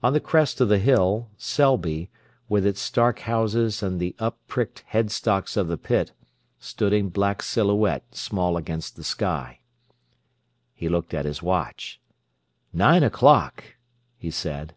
[0.00, 2.08] On the crest of the hill, Selby,
[2.48, 6.12] with its stark houses and the up pricked headstocks of the pit,
[6.60, 9.58] stood in black silhouette small against the sky.
[10.72, 12.00] He looked at his watch.
[12.72, 13.74] "Nine o'clock!"
[14.16, 14.76] he said.